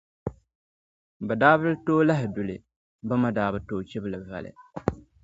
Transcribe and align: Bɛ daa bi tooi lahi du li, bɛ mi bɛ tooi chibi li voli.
Bɛ 1.27 1.33
daa 1.41 1.55
bi 1.61 1.69
tooi 1.85 2.05
lahi 2.09 2.27
du 2.35 2.41
li, 2.49 2.55
bɛ 3.07 3.13
mi 3.21 3.29
bɛ 3.53 3.59
tooi 3.67 3.87
chibi 3.89 4.07
li 4.13 4.19
voli. 4.27 4.51